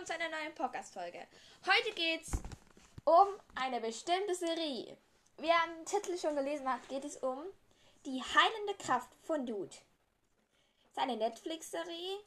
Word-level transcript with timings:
willkommen 0.00 0.06
zu 0.06 0.26
einer 0.26 0.38
neuen 0.38 0.54
Podcast-Folge. 0.54 1.26
Heute 1.66 1.94
geht's 1.94 2.32
um 3.04 3.28
eine 3.54 3.80
bestimmte 3.80 4.34
Serie. 4.34 4.96
Wie 5.36 5.46
ihr 5.46 5.54
am 5.54 5.84
Titel 5.84 6.16
schon 6.16 6.36
gelesen 6.36 6.66
habt, 6.70 6.88
geht 6.88 7.04
es 7.04 7.18
um 7.18 7.42
die 8.06 8.22
heilende 8.22 8.74
Kraft 8.82 9.10
von 9.24 9.44
Dude. 9.44 9.76
Es 10.84 10.90
ist 10.90 10.98
eine 10.98 11.16
Netflix-Serie. 11.16 12.18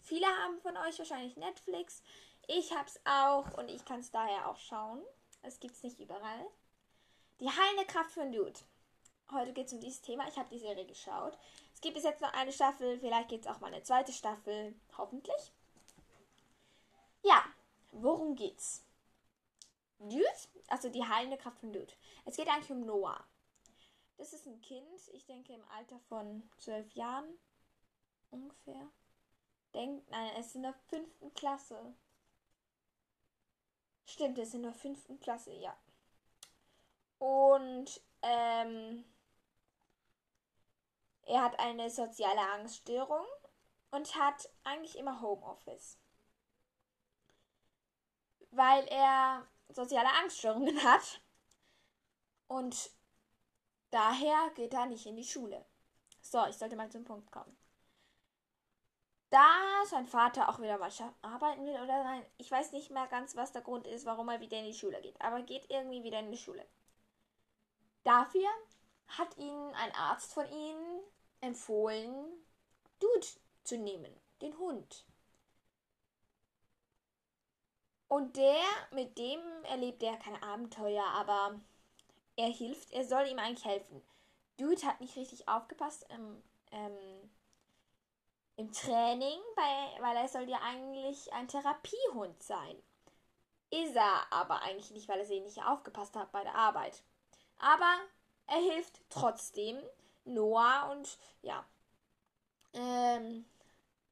Viele 0.00 0.26
haben 0.26 0.60
von 0.60 0.76
euch 0.78 0.98
wahrscheinlich 0.98 1.36
Netflix. 1.36 2.02
Ich 2.48 2.72
hab's 2.72 2.98
auch 3.04 3.56
und 3.56 3.68
ich 3.68 3.84
kann 3.84 4.00
es 4.00 4.10
daher 4.10 4.48
auch 4.48 4.58
schauen. 4.58 5.02
Es 5.42 5.60
gibt's 5.60 5.84
nicht 5.84 6.00
überall. 6.00 6.46
Die 7.38 7.50
heilende 7.50 7.86
Kraft 7.86 8.10
von 8.10 8.32
Dude. 8.32 8.58
Heute 9.30 9.52
geht 9.52 9.66
es 9.66 9.72
um 9.72 9.80
dieses 9.80 10.02
Thema. 10.02 10.26
Ich 10.26 10.36
habe 10.36 10.48
die 10.48 10.58
Serie 10.58 10.86
geschaut. 10.86 11.38
Es 11.72 11.80
gibt 11.80 11.94
bis 11.94 12.04
jetzt 12.04 12.22
noch 12.22 12.32
eine 12.32 12.52
Staffel. 12.52 12.98
Vielleicht 12.98 13.28
geht 13.28 13.42
es 13.42 13.46
auch 13.46 13.60
mal 13.60 13.72
eine 13.72 13.82
zweite 13.82 14.12
Staffel. 14.12 14.74
Hoffentlich. 14.96 15.52
Worum 18.06 18.36
geht's? 18.36 18.84
Dude, 19.98 20.24
also 20.68 20.88
die 20.88 21.04
heilende 21.04 21.36
Kraft 21.36 21.58
von 21.58 21.72
Dude. 21.72 21.92
Es 22.24 22.36
geht 22.36 22.46
eigentlich 22.46 22.70
um 22.70 22.86
Noah. 22.86 23.26
Das 24.16 24.32
ist 24.32 24.46
ein 24.46 24.60
Kind, 24.60 25.08
ich 25.12 25.26
denke 25.26 25.52
im 25.52 25.64
Alter 25.70 25.98
von 26.08 26.48
zwölf 26.56 26.88
Jahren 26.92 27.36
ungefähr. 28.30 28.92
Denkt, 29.74 30.08
nein, 30.08 30.30
es 30.38 30.46
ist 30.46 30.54
in 30.54 30.62
der 30.62 30.74
fünften 30.88 31.34
Klasse. 31.34 31.96
Stimmt, 34.04 34.38
es 34.38 34.48
ist 34.50 34.54
in 34.54 34.62
der 34.62 34.72
fünften 34.72 35.18
Klasse, 35.18 35.52
ja. 35.54 35.76
Und 37.18 38.00
ähm, 38.22 39.04
er 41.22 41.42
hat 41.42 41.58
eine 41.58 41.90
soziale 41.90 42.52
Angststörung 42.52 43.26
und 43.90 44.14
hat 44.14 44.48
eigentlich 44.62 44.96
immer 44.96 45.20
Homeoffice. 45.20 45.98
Weil 48.56 48.86
er 48.88 49.46
soziale 49.68 50.08
Angststörungen 50.08 50.82
hat. 50.82 51.20
Und 52.48 52.90
daher 53.90 54.50
geht 54.54 54.72
er 54.72 54.86
nicht 54.86 55.04
in 55.04 55.16
die 55.16 55.24
Schule. 55.24 55.64
So, 56.22 56.44
ich 56.46 56.56
sollte 56.56 56.74
mal 56.74 56.90
zum 56.90 57.04
Punkt 57.04 57.30
kommen. 57.30 57.56
Da 59.28 59.84
sein 59.86 60.06
Vater 60.06 60.48
auch 60.48 60.60
wieder 60.60 60.78
mal 60.78 60.90
arbeiten 61.20 61.66
will 61.66 61.74
oder 61.74 62.04
nein, 62.04 62.24
ich 62.38 62.50
weiß 62.50 62.72
nicht 62.72 62.90
mehr 62.90 63.06
ganz, 63.08 63.36
was 63.36 63.52
der 63.52 63.60
Grund 63.60 63.86
ist, 63.86 64.06
warum 64.06 64.28
er 64.28 64.40
wieder 64.40 64.58
in 64.58 64.66
die 64.66 64.74
Schule 64.74 65.00
geht. 65.02 65.20
Aber 65.20 65.42
geht 65.42 65.68
irgendwie 65.68 66.02
wieder 66.02 66.20
in 66.20 66.30
die 66.30 66.38
Schule. 66.38 66.66
Dafür 68.04 68.48
hat 69.08 69.36
ihn 69.36 69.74
ein 69.74 69.92
Arzt 69.94 70.32
von 70.32 70.48
ihnen 70.48 71.00
empfohlen, 71.40 72.26
Dude 73.00 73.26
zu 73.64 73.76
nehmen, 73.76 74.14
den 74.40 74.56
Hund. 74.58 75.04
Und 78.08 78.36
der, 78.36 78.62
mit 78.92 79.18
dem 79.18 79.40
erlebt 79.64 80.02
er 80.02 80.16
keine 80.16 80.42
Abenteuer, 80.42 81.04
aber 81.04 81.60
er 82.36 82.48
hilft, 82.48 82.92
er 82.92 83.04
soll 83.04 83.26
ihm 83.26 83.38
eigentlich 83.38 83.64
helfen. 83.64 84.02
Dude 84.58 84.86
hat 84.86 85.00
nicht 85.00 85.16
richtig 85.16 85.48
aufgepasst 85.48 86.06
im, 86.10 86.42
ähm, 86.70 87.30
im 88.56 88.72
Training, 88.72 89.38
bei, 89.54 90.02
weil 90.02 90.16
er 90.16 90.28
soll 90.28 90.48
ja 90.48 90.60
eigentlich 90.62 91.32
ein 91.32 91.48
Therapiehund 91.48 92.42
sein. 92.42 92.82
Ist 93.70 93.96
er 93.96 94.32
aber 94.32 94.62
eigentlich 94.62 94.92
nicht, 94.92 95.08
weil 95.08 95.18
er 95.18 95.26
sie 95.26 95.40
nicht 95.40 95.62
aufgepasst 95.64 96.14
hat 96.14 96.30
bei 96.30 96.42
der 96.42 96.54
Arbeit. 96.54 97.02
Aber 97.58 97.98
er 98.46 98.58
hilft 98.58 99.00
trotzdem 99.10 99.82
Noah 100.24 100.90
und 100.92 101.18
ja. 101.42 101.64
Ähm, 102.72 103.44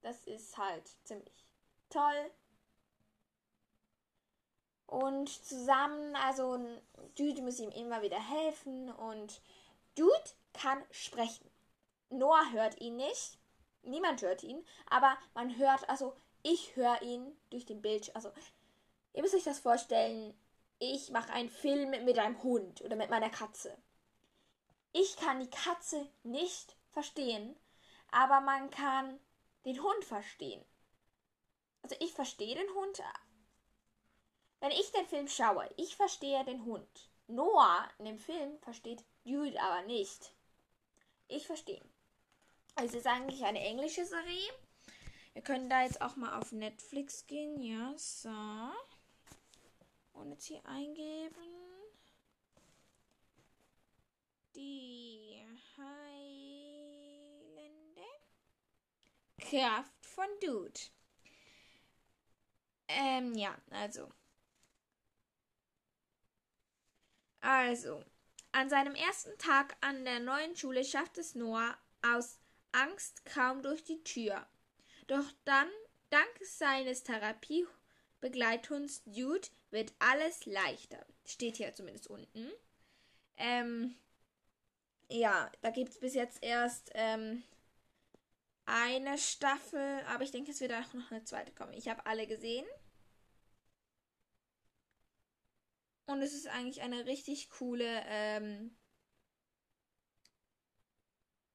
das 0.03 0.25
ist 0.25 0.57
halt 0.59 0.89
ziemlich 1.05 1.47
toll. 1.89 2.31
Und 4.95 5.29
zusammen, 5.29 6.15
also 6.15 6.57
Dude 7.19 7.43
muss 7.43 7.59
ihm 7.59 7.71
immer 7.71 8.01
wieder 8.03 8.21
helfen 8.21 8.93
und 8.93 9.41
Dude 9.97 10.31
kann 10.53 10.81
sprechen. 10.93 11.51
Noah 12.11 12.53
hört 12.53 12.81
ihn 12.81 12.95
nicht. 12.95 13.41
Niemand 13.83 14.23
hört 14.23 14.45
ihn, 14.45 14.65
aber 14.89 15.19
man 15.35 15.59
hört, 15.59 15.89
also 15.89 16.15
ich 16.45 16.77
höre 16.77 17.03
ihn 17.03 17.37
durch 17.51 17.67
den 17.67 17.83
Bildschirm. 17.83 18.15
Also, 18.15 18.31
ihr 19.15 19.23
müsst 19.23 19.35
euch 19.35 19.43
das 19.43 19.59
vorstellen, 19.59 20.33
ich 20.79 21.11
mache 21.11 21.33
einen 21.33 21.51
Film 21.51 21.91
mit 21.91 22.17
einem 22.17 22.41
Hund 22.45 22.81
oder 22.83 22.95
mit 22.95 23.11
meiner 23.11 23.31
Katze. 23.31 23.77
Ich 24.93 25.17
kann 25.17 25.41
die 25.41 25.51
Katze 25.51 26.07
nicht 26.23 26.77
verstehen, 26.91 27.57
aber 28.13 28.41
man 28.41 28.71
kann 28.71 29.19
den 29.65 29.83
Hund 29.83 30.05
verstehen. 30.05 30.65
Also 31.83 31.97
ich 31.99 32.13
verstehe 32.13 32.55
den 32.55 32.73
Hund. 32.75 33.03
Wenn 34.65 34.73
ich 34.73 34.91
den 34.93 35.07
Film 35.07 35.29
schaue, 35.29 35.69
ich 35.77 35.95
verstehe 35.95 36.43
den 36.43 36.65
Hund. 36.65 37.11
Noah 37.27 37.87
in 37.99 38.07
dem 38.07 38.19
Film 38.19 38.59
versteht 38.61 39.05
Jude 39.23 39.61
aber 39.61 39.83
nicht. 39.83 40.33
Ich 41.29 41.47
verstehe. 41.47 41.85
Also 42.75 42.97
es 42.97 43.05
ist 43.05 43.07
eigentlich 43.07 43.45
eine 43.45 43.61
englische 43.61 44.07
Serie. 44.07 44.55
Wir 45.35 45.43
können 45.43 45.69
da 45.69 45.83
jetzt 45.83 46.01
auch 46.01 46.17
mal 46.17 46.39
auf 46.39 46.51
Netflix 46.53 47.27
gehen. 47.27 47.61
Ja, 47.61 47.93
so. 47.99 48.31
Und 50.15 50.31
jetzt 50.31 50.47
hier 50.47 50.65
eingeben. 50.65 51.93
Die 54.55 55.47
heilende 55.77 56.41
Kraft 59.41 60.07
von 60.07 60.29
Dude. 60.41 60.81
Ähm, 62.89 63.35
ja, 63.35 63.55
also. 63.69 64.09
Also, 67.45 68.03
an 68.53 68.71
seinem 68.71 68.95
ersten 68.95 69.37
Tag 69.37 69.77
an 69.83 70.07
der 70.07 70.19
neuen 70.19 70.57
Schule 70.57 70.83
schafft 70.83 71.19
es 71.19 71.35
Noah 71.35 71.77
aus 72.01 72.39
Angst 72.73 73.27
kaum 73.27 73.63
durch 73.63 73.85
die 73.85 74.03
Tür. 74.03 74.47
Doch 75.09 75.31
dann, 75.45 75.69
dank 76.09 76.41
seines 76.43 77.03
Therapiebegleithunds 77.03 79.05
Dude, 79.05 79.47
wird 79.71 79.93
alles 79.99 80.47
leichter. 80.47 81.05
Steht 81.27 81.59
hier 81.59 81.75
zumindest 81.75 82.07
unten. 82.07 82.51
Ähm, 83.37 83.95
ja, 85.11 85.53
da 85.61 85.69
gibt 85.69 85.91
es 85.91 86.01
bis 86.01 86.15
jetzt 86.15 86.43
erst 86.43 86.93
ähm, 86.95 87.43
eine 88.65 89.19
Staffel, 89.19 90.01
aber 90.09 90.25
ich 90.25 90.31
denke, 90.31 90.51
es 90.51 90.63
wird 90.63 90.73
auch 90.73 90.95
noch 90.95 91.11
eine 91.11 91.25
zweite 91.25 91.53
kommen. 91.53 91.75
Ich 91.75 91.89
habe 91.89 92.07
alle 92.07 92.27
gesehen. 92.27 92.65
Und 96.15 96.23
es 96.23 96.33
ist 96.33 96.47
eigentlich 96.47 96.81
eine 96.81 97.07
richtig 97.07 97.51
coole, 97.51 98.05
ähm, 98.07 98.71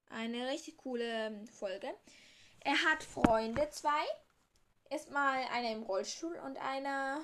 eine 0.09 0.47
richtig 0.47 0.75
coole 0.75 1.06
ähm, 1.06 1.47
Folge. 1.47 1.88
Er 2.59 2.74
hat 2.84 3.02
Freunde, 3.02 3.69
zwei. 3.69 4.03
Erstmal 4.90 5.46
einer 5.53 5.72
im 5.72 5.84
Rollstuhl 5.84 6.36
und 6.46 6.58
einer, 6.58 7.22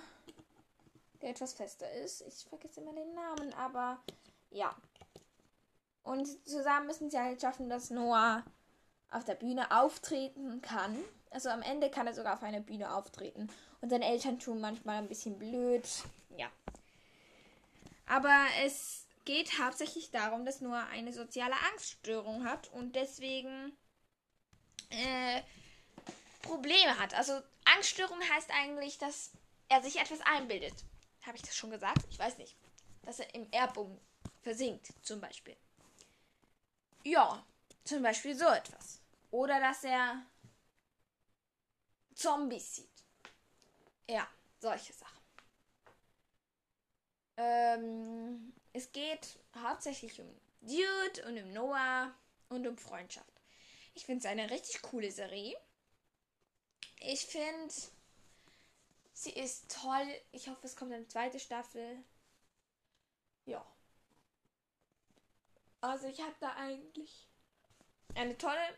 der 1.22 1.31
etwas 1.31 1.56
fester 1.56 1.91
ist. 1.91 2.22
Ich 2.22 2.45
vergesse 2.47 2.79
immer 2.79 2.94
den 2.94 3.13
Namen, 3.13 3.53
aber 3.56 4.01
ja. 4.51 4.74
Und 6.03 6.25
zusammen 6.47 6.88
müssen 6.88 7.09
sie 7.09 7.19
halt 7.19 7.41
schaffen, 7.41 7.68
dass 7.68 7.90
Noah 7.90 8.45
auf 9.12 9.25
der 9.25 9.35
Bühne 9.35 9.78
auftreten 9.78 10.62
kann. 10.62 10.95
Also 11.31 11.50
am 11.50 11.63
Ende 11.63 11.91
kann 11.91 12.07
er 12.07 12.13
sogar 12.13 12.35
auf 12.35 12.44
einer 12.44 12.62
Bühne 12.62 12.95
auftreten. 12.95 13.50
Und 13.81 13.89
seine 13.89 14.06
Eltern 14.06 14.39
tun 14.39 14.62
manchmal 14.62 15.00
ein 15.00 15.10
bisschen 15.10 15.38
blöd. 15.38 15.86
Ja. 16.38 16.50
Aber 18.06 18.46
es 18.63 19.07
geht 19.25 19.60
hauptsächlich 19.60 20.12
darum, 20.12 20.46
dass 20.46 20.62
Noah 20.62 20.88
eine 20.88 21.12
soziale 21.12 21.56
Angststörung 21.72 22.46
hat 22.46 22.68
und 22.69 22.96
deswegen 22.96 23.75
äh, 24.90 25.42
Probleme 26.42 26.98
hat. 27.00 27.13
Also 27.16 27.42
Angststörung 27.66 28.19
heißt 28.22 28.52
eigentlich, 28.52 28.98
dass 28.98 29.31
er 29.68 29.81
sich 29.81 30.00
etwas 30.00 30.22
einbildet. 30.22 30.74
Habe 31.25 31.38
ich 31.38 31.44
das 31.44 31.56
schon 31.56 31.72
gesagt? 31.72 32.06
Ich 32.10 32.19
weiß 32.19 32.38
nicht. 32.38 32.56
Dass 33.04 33.19
er 33.19 33.34
im 33.34 33.48
Erdbogen 33.52 34.00
versinkt, 34.42 34.94
zum 35.01 35.19
Beispiel. 35.19 35.58
Ja, 37.04 37.44
zum 37.84 38.04
Beispiel 38.04 38.36
so 38.36 38.46
etwas. 38.46 39.01
Oder 39.31 39.60
dass 39.60 39.84
er 39.84 40.24
Zombies 42.13 42.75
sieht. 42.75 43.04
Ja, 44.08 44.28
solche 44.60 44.94
Sachen. 44.94 45.25
Ähm, 47.38 48.54
es 48.74 48.92
geht 48.92 49.40
hauptsächlich 49.62 50.20
um 50.20 50.28
Dude 50.62 51.28
und 51.28 51.38
um 51.38 51.54
Noah 51.54 52.14
und 52.50 52.66
um 52.68 52.78
Freundschaft. 52.78 53.42
Ich 53.94 54.06
finde 54.06 54.20
es 54.20 54.26
eine 54.26 54.50
richtig 54.50 54.82
coole 54.82 55.12
Serie. 55.12 55.56
Ich 57.00 57.26
finde, 57.26 57.74
sie 59.14 59.32
ist 59.32 59.72
toll. 59.72 60.08
Ich 60.32 60.48
hoffe, 60.48 60.66
es 60.66 60.76
kommt 60.76 60.94
eine 60.94 61.08
zweite 61.08 61.40
Staffel. 61.40 62.04
Ja. 63.46 63.66
Also 65.82 66.08
ich 66.08 66.20
habe 66.20 66.36
da 66.40 66.54
eigentlich 66.56 67.28
eine 68.16 68.38
tolle 68.38 68.78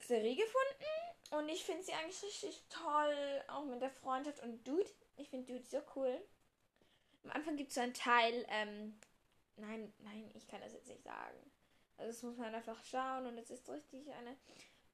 Serie 0.00 0.34
gefunden 0.36 1.38
und 1.42 1.48
ich 1.48 1.64
finde 1.64 1.82
sie 1.82 1.92
eigentlich 1.92 2.22
richtig 2.22 2.62
toll, 2.68 3.44
auch 3.48 3.64
mit 3.64 3.80
der 3.80 3.90
Freundschaft 3.90 4.42
und 4.42 4.66
Dude. 4.66 4.90
Ich 5.16 5.28
finde 5.28 5.52
Dude 5.52 5.64
so 5.64 5.82
cool. 5.96 6.20
Am 7.28 7.36
Anfang 7.36 7.56
gibt 7.56 7.68
es 7.68 7.74
so 7.74 7.82
einen 7.82 7.92
Teil, 7.92 8.46
ähm, 8.48 8.98
nein, 9.56 9.92
nein, 9.98 10.30
ich 10.34 10.48
kann 10.48 10.62
das 10.62 10.72
jetzt 10.72 10.88
nicht 10.88 11.04
sagen. 11.04 11.36
Also 11.98 12.10
das 12.10 12.22
muss 12.22 12.38
man 12.38 12.54
einfach 12.54 12.82
schauen 12.84 13.26
und 13.26 13.36
es 13.36 13.50
ist 13.50 13.68
richtig 13.68 14.10
eine 14.14 14.34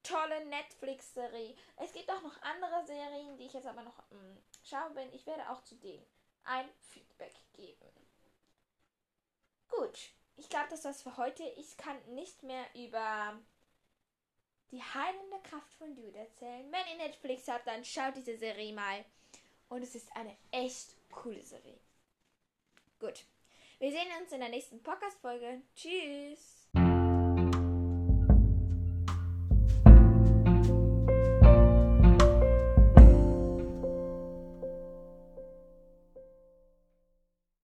tolle 0.02 0.44
Netflix-Serie. 0.46 1.54
Es 1.76 1.92
gibt 1.92 2.10
auch 2.10 2.22
noch 2.22 2.42
andere 2.42 2.84
Serien, 2.86 3.36
die 3.36 3.46
ich 3.46 3.52
jetzt 3.52 3.66
aber 3.66 3.82
noch 3.82 4.02
ähm, 4.10 4.38
schauen 4.64 4.94
bin. 4.94 5.12
Ich 5.12 5.26
werde 5.26 5.48
auch 5.48 5.62
zu 5.62 5.76
denen 5.76 6.04
ein 6.44 6.68
Feedback 6.80 7.34
geben. 7.54 7.88
Gut, 9.68 10.10
ich 10.36 10.48
glaube, 10.48 10.68
das 10.70 10.84
war's 10.84 11.02
für 11.02 11.16
heute. 11.16 11.44
Ich 11.56 11.76
kann 11.76 11.96
nicht 12.14 12.42
mehr 12.42 12.66
über 12.74 13.38
die 14.72 14.82
heilende 14.82 15.40
Kraft 15.44 15.72
von 15.74 15.94
Dude 15.94 16.18
erzählen. 16.18 16.70
Wenn 16.72 16.98
ihr 16.98 17.06
Netflix 17.06 17.46
habt, 17.46 17.66
dann 17.66 17.84
schaut 17.84 18.16
diese 18.16 18.36
Serie 18.36 18.72
mal. 18.72 19.04
Und 19.68 19.82
es 19.82 19.94
ist 19.94 20.14
eine 20.16 20.36
echt 20.50 20.96
coole 21.10 21.42
Serie. 21.42 21.78
Gut. 22.98 23.24
Wir 23.78 23.90
sehen 23.90 24.08
uns 24.20 24.32
in 24.32 24.40
der 24.40 24.48
nächsten 24.48 24.82
Podcast-Folge. 24.82 25.62
Tschüss. 25.74 26.63